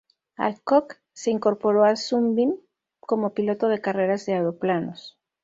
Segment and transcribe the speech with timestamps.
[0.35, 2.55] Alcock se incorporó a Sunbeam
[2.99, 5.19] como piloto de carreras de aeroplanos.